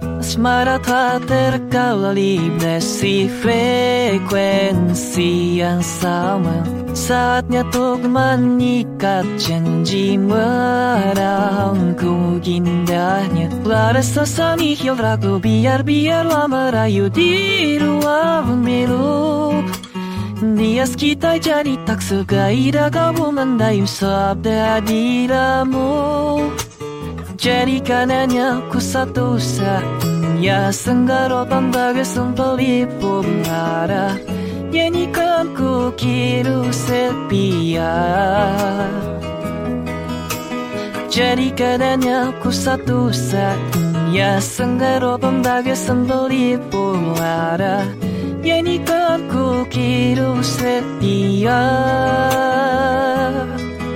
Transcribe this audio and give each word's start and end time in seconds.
Asmara 0.00 0.78
telah 0.82 1.18
terkalibasi 1.22 3.28
frekuensi 3.42 5.32
yang 5.62 5.82
sama. 5.82 6.62
Saatnya 6.94 7.62
untuk 7.68 8.00
mengikat 8.10 9.26
janji 9.38 10.18
merangkul 10.18 12.40
indahnya. 12.42 13.48
Laras 13.68 14.16
sesani 14.16 14.72
hil 14.72 14.96
ragu 14.96 15.36
biar-biarlah 15.36 16.48
merayu 16.48 17.12
di 17.12 17.76
ruang 17.76 18.64
milu 18.64 19.60
Dia 20.40 20.88
kita 20.88 21.36
jadi 21.36 21.76
tak 21.84 22.00
segairah 22.00 22.88
kamu 22.88 23.28
mendayu 23.34 23.84
sabda 23.84 24.80
diramu 24.86 25.90
Jadikan 27.38 28.10
hanya 28.10 28.58
ku 28.66 28.82
satu 28.82 29.38
satunya 29.38 30.74
Senggarotan 30.74 31.70
bagai 31.70 32.02
sempelipu 32.02 33.22
arah 33.46 34.18
Nyanyikan 34.74 35.54
ku 35.54 35.94
kiru 35.94 36.66
setia 36.74 37.94
Jadikan 41.06 41.78
hanya 41.78 42.34
ku 42.42 42.50
satu 42.50 43.14
satunya 43.14 44.42
Senggarotan 44.42 45.38
bagai 45.38 45.78
sempelipu 45.78 46.98
arah 47.22 47.86
Nyanyikan 48.42 49.30
ku 49.30 49.62
kiru 49.70 50.42
setia 50.42 51.62